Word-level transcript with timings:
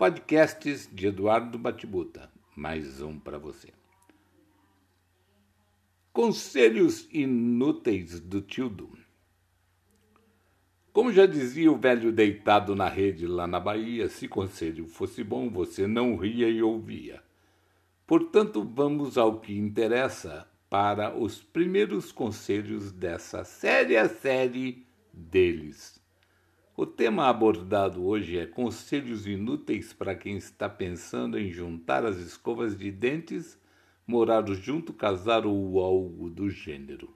Podcasts 0.00 0.88
de 0.90 1.08
Eduardo 1.08 1.58
Batibuta. 1.58 2.30
Mais 2.56 3.02
um 3.02 3.18
para 3.18 3.36
você. 3.36 3.68
Conselhos 6.10 7.06
inúteis 7.12 8.18
do 8.18 8.40
Tildo. 8.40 8.96
Como 10.90 11.12
já 11.12 11.26
dizia 11.26 11.70
o 11.70 11.76
velho 11.76 12.10
deitado 12.10 12.74
na 12.74 12.88
rede 12.88 13.26
lá 13.26 13.46
na 13.46 13.60
Bahia, 13.60 14.08
se 14.08 14.26
conselho 14.26 14.86
fosse 14.86 15.22
bom, 15.22 15.50
você 15.50 15.86
não 15.86 16.16
ria 16.16 16.48
e 16.48 16.62
ouvia. 16.62 17.22
Portanto, 18.06 18.64
vamos 18.64 19.18
ao 19.18 19.38
que 19.38 19.52
interessa 19.52 20.48
para 20.70 21.14
os 21.14 21.42
primeiros 21.42 22.10
conselhos 22.10 22.90
dessa 22.90 23.44
séria 23.44 24.08
série 24.08 24.86
deles. 25.12 25.99
O 26.76 26.86
tema 26.86 27.26
abordado 27.26 28.06
hoje 28.06 28.38
é 28.38 28.46
conselhos 28.46 29.26
inúteis 29.26 29.92
para 29.92 30.14
quem 30.14 30.36
está 30.36 30.68
pensando 30.68 31.38
em 31.38 31.50
juntar 31.50 32.06
as 32.06 32.16
escovas 32.16 32.78
de 32.78 32.90
dentes, 32.90 33.58
morar 34.06 34.46
junto, 34.48 34.92
casar 34.92 35.44
ou 35.44 35.80
algo 35.80 36.30
do 36.30 36.48
gênero. 36.48 37.12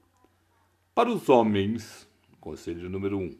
Para 0.94 1.08
os 1.08 1.28
homens, 1.28 2.06
conselho 2.40 2.90
número 2.90 3.16
um: 3.16 3.36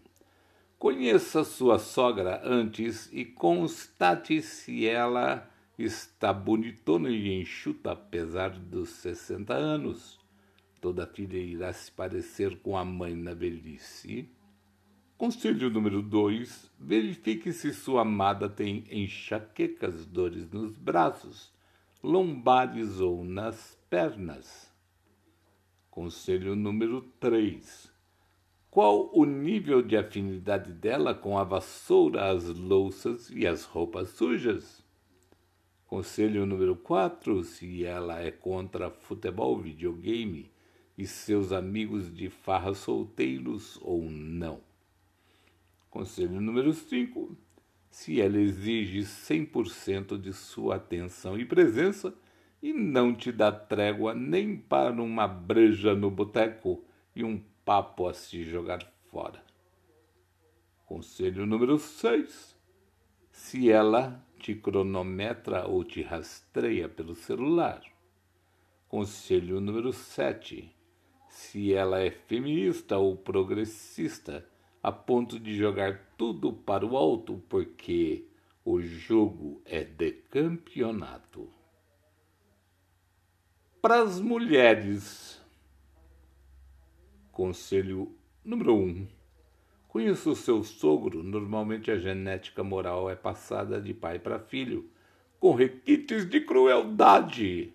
conheça 0.79 1.45
sua 1.45 1.79
sogra 1.79 2.41
antes 2.45 3.13
e 3.13 3.25
constate 3.25 4.41
se 4.41 4.87
ela 4.87 5.51
está 5.79 6.33
bonitona 6.33 7.11
e 7.11 7.41
enxuta 7.41 7.93
apesar 7.93 8.51
dos 8.51 8.91
60 8.91 9.53
anos. 9.53 10.19
Toda 10.81 11.07
filha 11.07 11.39
irá 11.39 11.73
se 11.73 11.91
parecer 11.91 12.59
com 12.61 12.77
a 12.77 12.85
mãe 12.85 13.15
na 13.15 13.35
velhice. 13.35 14.29
Conselho 15.17 15.71
número 15.71 16.03
2. 16.03 16.73
Verifique 16.77 17.53
se 17.53 17.73
sua 17.73 18.03
amada 18.03 18.49
tem 18.49 18.85
enxaquecas, 18.91 20.05
dores 20.05 20.51
nos 20.51 20.77
braços, 20.77 21.53
lombares 22.03 22.99
ou 22.99 23.25
nas 23.25 23.79
pernas. 23.89 24.69
Conselho 25.89 26.57
número 26.57 27.01
3. 27.21 27.93
Qual 28.69 29.09
o 29.15 29.25
nível 29.25 29.83
de 29.83 29.97
afinidade 29.97 30.73
dela 30.73 31.15
com 31.15 31.39
a 31.39 31.45
vassoura, 31.45 32.33
as 32.33 32.49
louças 32.49 33.31
e 33.31 33.47
as 33.47 33.63
roupas 33.63 34.09
sujas? 34.09 34.85
Conselho 35.87 36.45
número 36.45 36.75
4. 36.75 37.45
Se 37.45 37.85
ela 37.85 38.21
é 38.21 38.33
contra 38.33 38.91
futebol, 38.91 39.57
videogame 39.61 40.51
e 40.99 41.07
seus 41.07 41.53
amigos 41.53 42.13
de 42.13 42.29
farra 42.29 42.75
solteiros 42.75 43.79
ou 43.81 44.03
não. 44.03 44.74
Conselho 45.95 46.41
número 46.41 46.73
5. 46.73 47.37
Se 47.89 48.21
ela 48.21 48.37
exige 48.37 49.03
100% 49.03 50.19
de 50.19 50.33
sua 50.33 50.75
atenção 50.75 51.39
e 51.39 51.45
presença 51.45 52.13
e 52.61 52.73
não 52.73 53.15
te 53.15 53.31
dá 53.31 53.53
trégua 53.53 54.13
nem 54.13 54.57
para 54.57 55.01
uma 55.01 55.29
breja 55.29 55.95
no 55.95 56.11
boteco 56.11 56.85
e 57.15 57.23
um 57.23 57.41
papo 57.65 58.09
a 58.09 58.13
se 58.13 58.43
jogar 58.43 58.85
fora. 59.09 59.41
Conselho 60.85 61.47
número 61.47 61.79
6. 61.79 62.57
Se 63.31 63.71
ela 63.71 64.21
te 64.41 64.53
cronometra 64.53 65.69
ou 65.69 65.85
te 65.85 66.03
rastreia 66.03 66.89
pelo 66.89 67.15
celular. 67.15 67.81
Conselho 68.89 69.61
número 69.61 69.93
7. 69.93 70.75
Se 71.29 71.73
ela 71.73 72.01
é 72.01 72.11
feminista 72.11 72.99
ou 72.99 73.17
progressista 73.17 74.45
a 74.85 74.93
ponto 74.93 75.41
de 75.41 75.57
jogar 75.57 75.99
tudo 76.15 76.53
para 76.53 76.85
o 76.85 76.95
alto, 76.95 77.43
porque 77.49 78.27
o 78.63 78.83
jogo 78.83 79.63
é 79.65 79.83
de 79.83 80.13
campeonato. 80.13 81.49
Para 83.81 84.03
as 84.03 84.21
mulheres, 84.21 85.41
conselho 87.33 88.15
número 88.45 88.75
um. 88.75 89.07
Conheça 89.89 90.29
o 90.29 90.37
seu 90.37 90.63
sogro. 90.63 91.23
Normalmente 91.23 91.91
a 91.91 91.97
genética 91.97 92.63
moral 92.63 93.09
é 93.09 93.17
passada 93.17 93.81
de 93.81 93.95
pai 93.95 94.19
para 94.19 94.39
filho, 94.39 94.91
com 95.41 95.55
requintes 95.55 96.29
de 96.29 96.43
crueldade. 96.43 97.73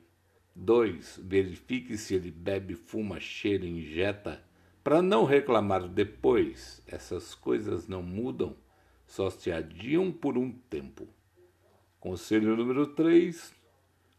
2. 0.56 1.22
Verifique 1.24 1.98
se 1.98 2.14
ele 2.14 2.30
bebe, 2.30 2.76
fuma, 2.76 3.20
cheira, 3.20 3.66
injeta 3.66 4.48
para 4.84 5.02
não 5.02 5.26
reclamar 5.26 5.88
depois, 5.88 6.82
essas 6.88 7.36
coisas 7.36 7.88
não 7.88 8.02
mudam, 8.02 8.56
só 9.06 9.30
se 9.30 9.52
adiam 9.52 10.12
por 10.12 10.38
um 10.38 10.52
tempo. 10.52 11.08
Conselho 12.00 12.56
número 12.56 12.88
3. 12.88 13.54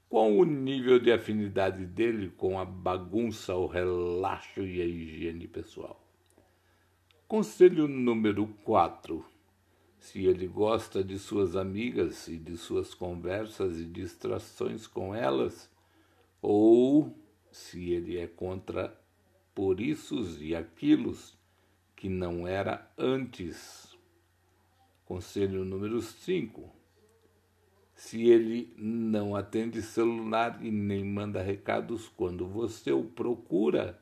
Qual 0.09 0.31
o 0.31 0.44
nível 0.44 0.98
de 0.98 1.12
afinidade 1.12 1.87
dele 1.87 2.31
com 2.37 2.59
a 2.59 2.65
bagunça, 2.65 3.54
o 3.54 3.66
relaxo 3.66 4.60
e 4.60 4.82
a 4.82 4.84
higiene 4.84 5.47
pessoal? 5.47 6.04
Conselho 7.27 7.87
número 7.87 8.47
4. 8.65 9.25
Se 9.98 10.27
ele 10.27 10.47
gosta 10.47 11.04
de 11.04 11.19
suas 11.19 11.54
amigas 11.54 12.27
e 12.27 12.37
de 12.37 12.56
suas 12.56 12.92
conversas 12.92 13.78
e 13.78 13.84
distrações 13.84 14.87
com 14.87 15.15
elas, 15.15 15.71
ou 16.42 17.16
se 17.53 17.91
ele 17.92 18.19
é 18.19 18.27
contra 18.27 19.00
por 19.60 19.78
issos 19.78 20.41
e 20.41 20.56
aquilos 20.56 21.37
que 21.94 22.09
não 22.09 22.48
era 22.48 22.91
antes. 22.97 23.94
Conselho 25.04 25.66
número 25.66 26.00
5. 26.00 26.75
Se 27.94 28.26
ele 28.26 28.72
não 28.78 29.37
atende 29.37 29.82
celular 29.82 30.65
e 30.65 30.71
nem 30.71 31.04
manda 31.04 31.43
recados 31.43 32.09
quando 32.09 32.47
você 32.47 32.91
o 32.91 33.04
procura, 33.04 34.00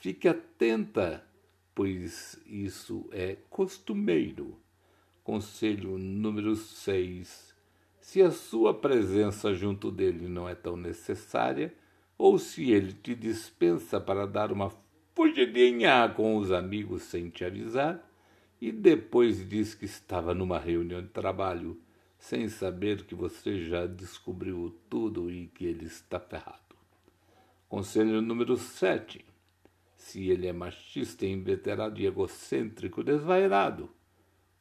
fique 0.00 0.26
atenta, 0.26 1.22
pois 1.74 2.40
isso 2.46 3.10
é 3.12 3.36
costumeiro. 3.50 4.58
Conselho 5.22 5.98
número 5.98 6.56
6. 6.56 7.54
Se 8.00 8.22
a 8.22 8.30
sua 8.30 8.72
presença 8.72 9.52
junto 9.52 9.90
dele 9.90 10.28
não 10.28 10.48
é 10.48 10.54
tão 10.54 10.78
necessária, 10.78 11.74
ou 12.18 12.36
se 12.36 12.72
ele 12.72 12.92
te 12.92 13.14
dispensa 13.14 14.00
para 14.00 14.26
dar 14.26 14.50
uma 14.50 14.72
fugidinha 15.14 16.08
com 16.08 16.36
os 16.36 16.50
amigos 16.50 17.04
sem 17.04 17.30
te 17.30 17.44
avisar, 17.44 18.04
e 18.60 18.72
depois 18.72 19.48
diz 19.48 19.72
que 19.72 19.84
estava 19.84 20.34
numa 20.34 20.58
reunião 20.58 21.00
de 21.00 21.08
trabalho, 21.08 21.80
sem 22.18 22.48
saber 22.48 23.04
que 23.04 23.14
você 23.14 23.64
já 23.64 23.86
descobriu 23.86 24.76
tudo 24.90 25.30
e 25.30 25.46
que 25.46 25.64
ele 25.64 25.86
está 25.86 26.18
ferrado. 26.18 26.76
Conselho 27.68 28.20
número 28.20 28.56
7. 28.56 29.24
Se 29.96 30.28
ele 30.28 30.48
é 30.48 30.52
machista, 30.52 31.24
inveterado 31.24 32.00
e 32.00 32.06
egocêntrico, 32.06 33.04
desvairado, 33.04 33.90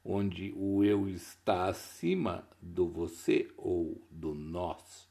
onde 0.03 0.53
o 0.55 0.83
eu 0.83 1.07
está 1.09 1.65
acima 1.65 2.47
do 2.61 2.87
você 2.87 3.49
ou 3.57 3.99
do 4.11 4.35
nós, 4.35 5.06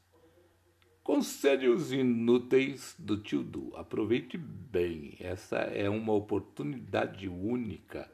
Conselhos 1.07 1.93
inúteis 1.93 2.93
do 2.99 3.15
tio 3.15 3.41
Du. 3.41 3.73
Aproveite 3.77 4.37
bem, 4.37 5.15
essa 5.21 5.55
é 5.55 5.89
uma 5.89 6.11
oportunidade 6.11 7.29
única 7.29 8.11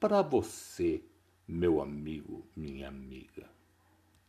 para 0.00 0.20
você, 0.20 1.00
meu 1.46 1.80
amigo, 1.80 2.44
minha 2.56 2.88
amiga. 2.88 3.53